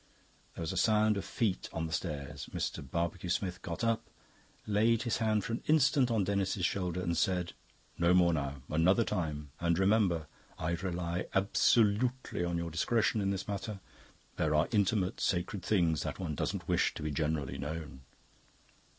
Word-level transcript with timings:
There 0.55 0.63
was 0.63 0.71
the 0.71 0.77
sound 0.77 1.15
of 1.15 1.23
feet 1.23 1.69
on 1.71 1.85
the 1.85 1.93
stairs. 1.93 2.49
Mr. 2.51 2.81
Barbecue 2.81 3.29
Smith 3.29 3.61
got 3.61 3.83
up, 3.83 4.09
laid 4.65 5.03
his 5.03 5.17
hand 5.17 5.43
for 5.43 5.53
an 5.53 5.61
instant 5.67 6.09
on 6.09 6.23
Denis's 6.23 6.65
shoulder, 6.65 7.03
and 7.03 7.15
said: 7.15 7.53
"No 7.99 8.11
more 8.11 8.33
now. 8.33 8.63
Another 8.67 9.03
time. 9.03 9.51
And 9.59 9.77
remember, 9.77 10.25
I 10.57 10.71
rely 10.71 11.27
absolutely 11.35 12.43
on 12.43 12.57
your 12.57 12.71
discretion 12.71 13.21
in 13.21 13.29
this 13.29 13.47
matter. 13.47 13.79
There 14.37 14.55
are 14.55 14.67
intimate, 14.71 15.19
sacred 15.19 15.61
things 15.61 16.01
that 16.01 16.17
one 16.17 16.33
doesn't 16.33 16.67
wish 16.67 16.95
to 16.95 17.03
be 17.03 17.11
generally 17.11 17.59
known." 17.59 18.01